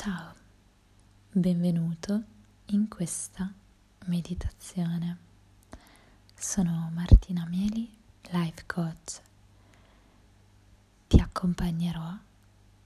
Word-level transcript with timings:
Ciao, 0.00 0.32
benvenuto 1.32 2.22
in 2.66 2.86
questa 2.86 3.52
meditazione. 4.04 5.16
Sono 6.36 6.88
Martina 6.94 7.44
Meli, 7.48 7.92
life 8.30 8.62
coach. 8.64 9.20
Ti 11.08 11.18
accompagnerò 11.18 12.16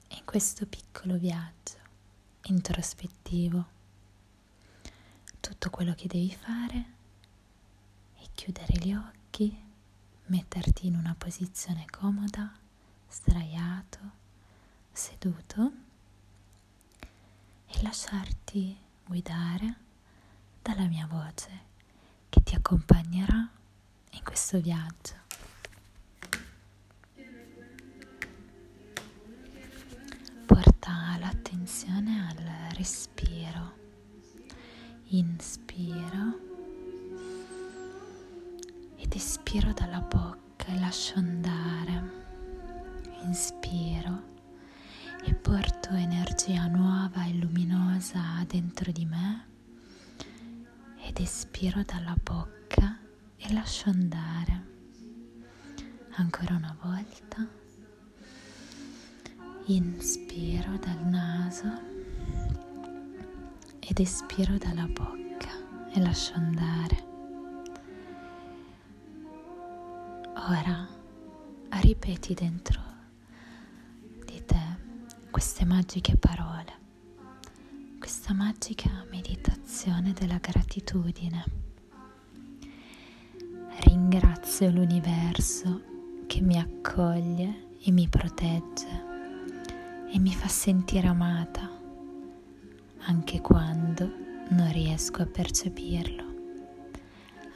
in 0.08 0.24
questo 0.24 0.64
piccolo 0.64 1.18
viaggio 1.18 1.76
introspettivo. 2.44 3.66
Tutto 5.38 5.68
quello 5.68 5.92
che 5.92 6.08
devi 6.08 6.34
fare 6.34 6.84
è 8.14 8.24
chiudere 8.34 8.72
gli 8.78 8.94
occhi, 8.94 9.54
metterti 10.28 10.86
in 10.86 10.96
una 10.96 11.14
posizione 11.18 11.84
comoda, 11.90 12.50
sdraiato, 13.10 13.98
seduto 14.90 15.90
e 17.74 17.82
lasciarti 17.82 18.76
guidare 19.06 19.76
dalla 20.62 20.86
mia 20.86 21.06
voce 21.06 21.70
che 22.28 22.42
ti 22.42 22.54
accompagnerà 22.54 23.48
in 24.10 24.22
questo 24.22 24.60
viaggio. 24.60 25.14
Porta 30.46 31.16
l'attenzione 31.18 32.28
al 32.28 32.74
respiro. 32.76 33.80
Inspiro 35.08 36.40
ed 38.96 39.14
espiro 39.14 39.72
dalla 39.72 40.00
bocca 40.00 40.66
e 40.66 40.78
lascio 40.78 41.14
andare. 41.16 42.20
Inspiro 43.24 44.31
e 45.24 45.34
porto 45.34 45.90
energia 45.94 46.66
nuova 46.66 47.24
e 47.26 47.34
luminosa 47.34 48.44
dentro 48.46 48.90
di 48.90 49.04
me 49.04 49.46
ed 50.98 51.18
espiro 51.18 51.82
dalla 51.84 52.16
bocca 52.20 52.98
e 53.36 53.52
lascio 53.52 53.90
andare. 53.90 54.70
Ancora 56.14 56.54
una 56.56 56.76
volta. 56.80 57.46
Inspiro 59.66 60.76
dal 60.78 61.06
naso 61.06 61.70
ed 63.80 63.98
espiro 64.00 64.58
dalla 64.58 64.86
bocca 64.86 65.90
e 65.92 66.00
lascio 66.00 66.34
andare. 66.34 67.10
Ora 70.48 70.88
ripeti 71.80 72.34
dentro 72.34 72.91
queste 75.32 75.64
magiche 75.64 76.18
parole, 76.18 76.72
questa 77.98 78.34
magica 78.34 78.90
meditazione 79.10 80.12
della 80.12 80.36
gratitudine. 80.36 81.44
Ringrazio 83.80 84.70
l'universo 84.70 85.80
che 86.26 86.42
mi 86.42 86.58
accoglie 86.58 87.68
e 87.80 87.90
mi 87.90 88.06
protegge 88.08 89.04
e 90.12 90.18
mi 90.18 90.34
fa 90.34 90.48
sentire 90.48 91.06
amata 91.06 91.66
anche 93.04 93.40
quando 93.40 94.12
non 94.50 94.70
riesco 94.70 95.22
a 95.22 95.26
percepirlo, 95.26 96.24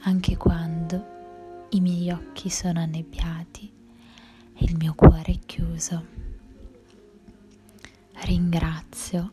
anche 0.01 0.35
quando 0.35 1.67
i 1.69 1.79
miei 1.79 2.09
occhi 2.09 2.49
sono 2.49 2.79
annebbiati 2.79 3.71
e 4.55 4.65
il 4.65 4.75
mio 4.77 4.95
cuore 4.95 5.33
è 5.33 5.39
chiuso. 5.45 6.16
Ringrazio 8.21 9.31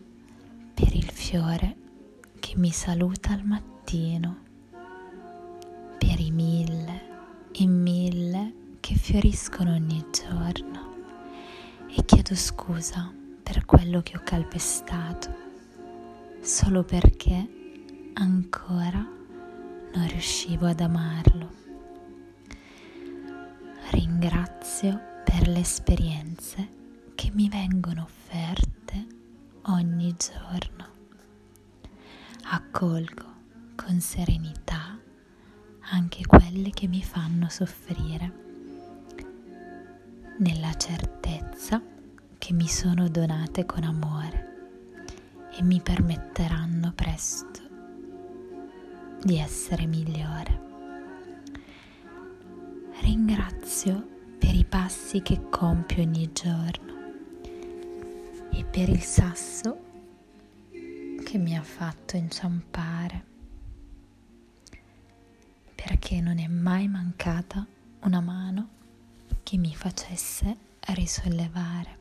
per 0.75 0.95
il 0.95 1.11
fiore 1.11 1.77
che 2.39 2.53
mi 2.57 2.71
saluta 2.71 3.31
al 3.33 3.43
mattino, 3.43 4.39
per 5.99 6.21
i 6.21 6.31
mille 6.31 7.03
e 7.53 7.67
mille 7.67 8.77
che 8.81 8.95
fioriscono 8.95 9.73
ogni 9.73 10.05
giorno 10.13 10.95
e 11.89 12.05
chiedo 12.05 12.37
scusa 12.37 13.13
per 13.43 13.65
quello 13.65 14.01
che 14.03 14.17
ho 14.17 14.21
calpestato, 14.23 15.35
solo 16.41 16.85
perché 16.85 17.49
ancora 18.13 18.99
non 18.99 20.09
riuscivo 20.09 20.67
ad 20.67 20.81
amarlo. 20.81 21.53
Ringrazio 23.91 25.01
per 25.25 25.49
le 25.49 25.61
esperienze 25.61 26.69
che 27.15 27.31
mi 27.33 27.49
vengono 27.49 28.03
offerte 28.03 28.74
ogni 29.67 30.15
giorno. 30.17 30.93
Accolgo 32.51 33.33
con 33.75 34.01
serenità 34.01 34.99
anche 35.91 36.27
quelle 36.27 36.71
che 36.71 36.87
mi 36.87 37.03
fanno 37.03 37.49
soffrire, 37.49 38.43
nella 40.39 40.75
certezza 40.75 41.81
che 42.39 42.53
mi 42.53 42.67
sono 42.67 43.09
donate 43.09 43.65
con 43.65 43.85
amore 43.85 44.53
e 45.57 45.63
mi 45.63 45.81
permetteranno 45.81 46.93
presto 46.95 47.61
di 49.23 49.39
essere 49.39 49.87
migliore. 49.87 50.63
Ringrazio 53.01 54.09
per 54.39 54.55
i 54.55 54.65
passi 54.65 55.23
che 55.23 55.49
compio 55.49 56.03
ogni 56.03 56.31
giorno 56.33 56.84
e 58.57 58.65
per 58.65 58.89
il 58.89 59.03
sasso 59.03 59.83
che 61.25 61.39
mi 61.39 61.57
ha 61.57 61.63
fatto 61.63 62.17
inciampare, 62.17 63.25
perché 65.75 66.21
non 66.21 66.39
è 66.39 66.47
mai 66.47 66.87
mancata 66.87 67.67
una 68.03 68.21
mano 68.21 68.69
che 69.43 69.57
mi 69.57 69.75
facesse 69.75 70.57
risollevare. 70.81 71.99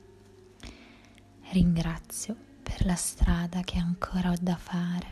Ringrazio 1.52 2.36
per 2.62 2.86
la 2.86 2.96
strada 2.96 3.62
che 3.62 3.80
ancora 3.80 4.32
ho 4.32 4.38
da 4.40 4.56
fare 4.56 5.12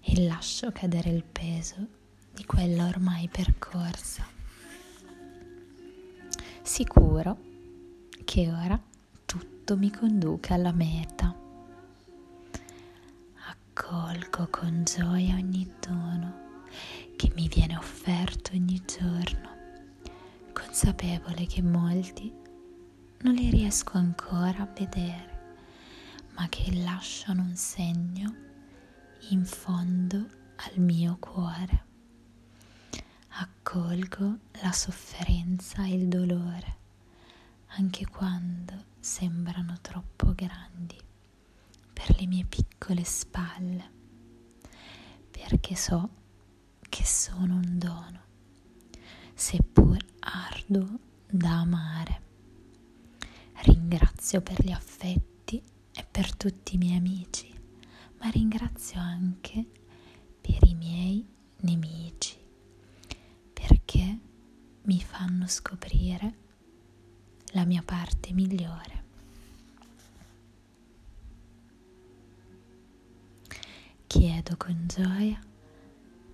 e 0.00 0.26
lascio 0.26 0.70
cadere 0.72 1.10
il 1.10 1.24
peso 1.24 1.76
di 2.34 2.44
quella 2.44 2.86
ormai 2.86 3.28
percorsa. 3.28 4.26
Sicuro 6.62 7.38
che 8.24 8.50
ora 8.52 8.78
tutto 9.68 9.76
mi 9.76 9.90
conduca 9.90 10.54
alla 10.54 10.72
meta. 10.72 11.36
Accolgo 13.48 14.48
con 14.48 14.82
gioia 14.84 15.34
ogni 15.34 15.70
dono 15.78 16.64
che 17.16 17.30
mi 17.34 17.48
viene 17.48 17.76
offerto 17.76 18.52
ogni 18.54 18.80
giorno, 18.86 19.50
consapevole 20.54 21.44
che 21.44 21.60
molti 21.60 22.32
non 23.18 23.34
li 23.34 23.50
riesco 23.50 23.98
ancora 23.98 24.62
a 24.62 24.72
vedere, 24.74 25.66
ma 26.30 26.48
che 26.48 26.74
lasciano 26.82 27.42
un 27.42 27.54
segno 27.54 28.34
in 29.28 29.44
fondo 29.44 30.16
al 30.56 30.78
mio 30.78 31.18
cuore. 31.20 31.84
Accolgo 33.28 34.38
la 34.62 34.72
sofferenza 34.72 35.84
e 35.84 35.92
il 35.92 36.08
dolore, 36.08 36.76
anche 37.78 38.06
quando 38.06 38.86
sembrano 38.98 39.78
troppo 39.80 40.34
grandi 40.34 40.98
per 41.92 42.18
le 42.18 42.26
mie 42.26 42.44
piccole 42.44 43.04
spalle, 43.04 43.90
perché 45.30 45.76
so 45.76 46.10
che 46.88 47.04
sono 47.04 47.54
un 47.54 47.78
dono, 47.78 48.20
seppur 49.32 49.96
arduo 50.18 50.98
da 51.30 51.60
amare. 51.60 52.22
Ringrazio 53.62 54.40
per 54.40 54.64
gli 54.64 54.72
affetti 54.72 55.62
e 55.92 56.04
per 56.04 56.34
tutti 56.34 56.74
i 56.74 56.78
miei 56.78 56.96
amici, 56.96 57.48
ma 58.18 58.28
ringrazio 58.30 58.98
anche 58.98 59.64
per 60.40 60.66
i 60.66 60.74
miei 60.74 61.24
nemici, 61.60 62.36
perché 63.52 64.18
mi 64.82 65.00
fanno 65.00 65.46
scoprire 65.46 66.46
la 67.52 67.64
mia 67.64 67.82
parte 67.82 68.32
migliore. 68.32 69.04
Chiedo 74.06 74.56
con 74.56 74.84
gioia 74.86 75.38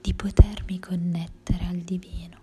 di 0.01 0.15
potermi 0.15 0.79
connettere 0.79 1.67
al 1.67 1.79
divino, 1.79 2.39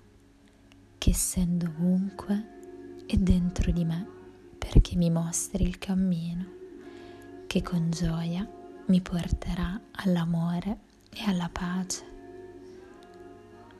che 0.97 1.11
essendo 1.11 1.67
ovunque 1.67 3.03
è 3.05 3.15
dentro 3.17 3.71
di 3.71 3.85
me 3.85 4.07
perché 4.57 4.95
mi 4.95 5.09
mostri 5.09 5.63
il 5.63 5.77
cammino, 5.77 6.45
che 7.47 7.61
con 7.61 7.89
gioia 7.91 8.47
mi 8.87 9.01
porterà 9.01 9.79
all'amore 9.91 10.79
e 11.09 11.23
alla 11.25 11.49
pace. 11.49 12.05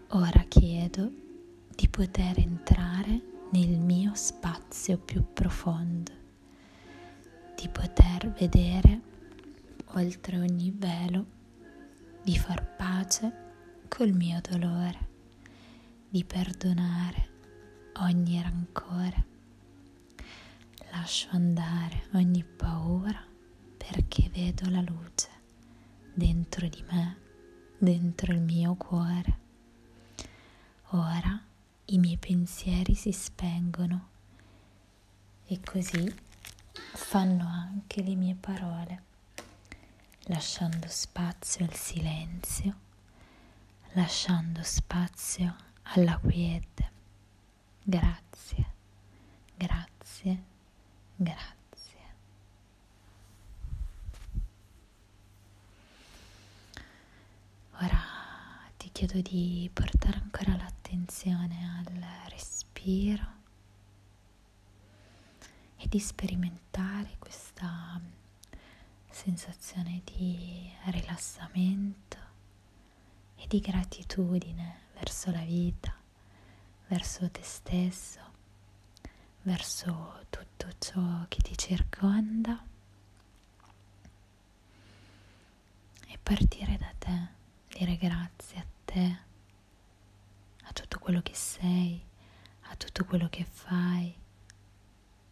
Ora 0.09 0.43
chiedo 0.47 1.11
di 1.73 1.87
poter 1.87 2.39
entrare 2.39 3.30
nel 3.51 3.79
mio 3.79 4.13
spazio 4.15 4.97
più 4.97 5.33
profondo, 5.33 6.11
di 7.55 7.67
poter 7.67 8.29
vedere 8.31 9.01
oltre 9.93 10.39
ogni 10.39 10.71
velo, 10.73 11.25
di 12.23 12.37
far 12.37 12.75
pace 12.77 13.33
col 13.89 14.13
mio 14.13 14.39
dolore, 14.41 15.09
di 16.07 16.23
perdonare 16.23 17.29
ogni 17.97 18.41
rancore. 18.41 19.25
Lascio 20.91 21.27
andare 21.31 22.07
ogni 22.13 22.43
paura 22.43 23.21
perché 23.75 24.29
vedo 24.33 24.69
la 24.69 24.81
luce 24.81 25.29
dentro 26.13 26.67
di 26.69 26.83
me, 26.89 27.17
dentro 27.77 28.31
il 28.31 28.41
mio 28.41 28.75
cuore. 28.75 29.39
Ora 30.91 31.49
i 31.85 31.97
miei 31.97 32.17
pensieri 32.17 32.95
si 32.95 33.11
spengono 33.11 34.09
e 35.45 35.59
così 35.59 36.13
fanno 36.93 37.47
anche 37.47 38.01
le 38.01 38.15
mie 38.15 38.35
parole, 38.35 39.03
lasciando 40.25 40.87
spazio 40.87 41.65
al 41.65 41.73
silenzio, 41.73 42.75
lasciando 43.93 44.61
spazio 44.63 45.55
alla 45.83 46.17
quiete. 46.17 46.89
Grazie, 47.83 48.65
grazie, 49.55 50.43
grazie. 51.15 51.59
Ora 57.83 58.11
chiedo 59.11 59.29
di 59.29 59.69
portare 59.73 60.17
ancora 60.17 60.55
l'attenzione 60.55 61.83
al 61.85 62.29
respiro 62.29 63.25
e 65.75 65.87
di 65.89 65.99
sperimentare 65.99 67.17
questa 67.19 67.99
sensazione 69.09 70.01
di 70.05 70.71
rilassamento 70.85 72.17
e 73.35 73.45
di 73.47 73.59
gratitudine 73.59 74.79
verso 74.93 75.29
la 75.31 75.43
vita, 75.43 75.93
verso 76.87 77.29
te 77.29 77.43
stesso, 77.43 78.19
verso 79.41 80.25
tutto 80.29 80.67
ciò 80.79 81.25
che 81.27 81.41
ti 81.41 81.57
circonda 81.57 82.63
e 86.07 86.17
partire 86.23 86.77
da 86.77 86.93
te, 86.97 87.27
dire 87.67 87.97
grazie 87.97 88.59
a 88.59 88.61
te, 88.63 88.80
a 88.99 90.73
tutto 90.73 90.99
quello 90.99 91.21
che 91.21 91.33
sei, 91.33 92.03
a 92.63 92.75
tutto 92.75 93.05
quello 93.05 93.27
che 93.29 93.43
fai 93.43 94.13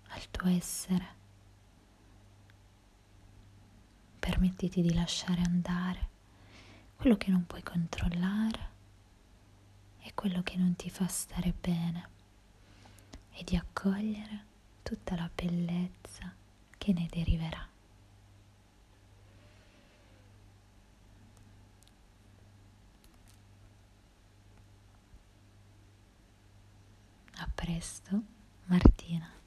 al 0.09 0.29
tuo 0.31 0.49
essere. 0.49 1.17
Permettiti 4.19 4.81
di 4.81 4.93
lasciare 4.93 5.41
andare 5.41 6.07
quello 6.95 7.15
che 7.17 7.31
non 7.31 7.45
puoi 7.45 7.63
controllare 7.63 8.67
e 10.01 10.13
quello 10.13 10.41
che 10.43 10.57
non 10.57 10.75
ti 10.75 10.89
fa 10.89 11.07
stare 11.07 11.53
bene 11.59 12.09
e 13.31 13.43
di 13.43 13.55
accogliere 13.55 14.45
tutta 14.83 15.15
la 15.15 15.29
bellezza 15.33 16.33
che 16.77 16.93
ne 16.93 17.07
deriverà. 17.09 17.67
A 27.41 27.48
presto, 27.59 28.23
Martina. 28.67 29.38